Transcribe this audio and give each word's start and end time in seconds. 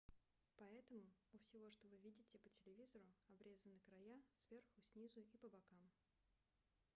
поэтому 0.57 1.03
у 1.31 1.37
всего 1.37 1.69
что 1.69 1.85
вы 1.87 1.95
видите 1.99 2.39
по 2.39 2.49
телевизору 2.49 3.05
обрезаны 3.27 3.77
края 3.81 4.19
сверху 4.35 4.81
снизу 4.81 5.19
и 5.19 5.37
по 5.37 5.47
бокам 5.47 5.91